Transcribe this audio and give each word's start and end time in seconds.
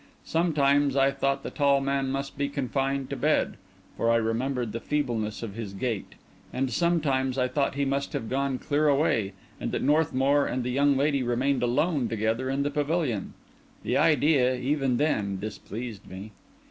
Sometimes 0.25 0.95
I 0.95 1.11
thought 1.11 1.43
the 1.43 1.51
tall 1.51 1.79
man 1.79 2.09
must 2.09 2.35
be 2.35 2.49
confined 2.49 3.07
to 3.11 3.15
bed, 3.15 3.55
for 3.95 4.09
I 4.09 4.15
remembered 4.15 4.71
the 4.71 4.79
feebleness 4.79 5.43
of 5.43 5.53
his 5.53 5.73
gait; 5.73 6.15
and 6.51 6.71
sometimes 6.71 7.37
I 7.37 7.47
thought 7.47 7.75
he 7.75 7.85
must 7.85 8.13
have 8.13 8.27
gone 8.27 8.57
clear 8.57 8.87
away, 8.87 9.33
and 9.59 9.71
that 9.71 9.83
Northmour 9.83 10.47
and 10.47 10.63
the 10.63 10.71
young 10.71 10.97
lady 10.97 11.21
remained 11.21 11.61
alone 11.61 12.09
together 12.09 12.49
in 12.49 12.63
the 12.63 12.71
pavilion. 12.71 13.35
The 13.83 13.95
idea, 13.95 14.55
even 14.55 14.97
then, 14.97 15.39
displeased 15.39 16.07
me. 16.07 16.31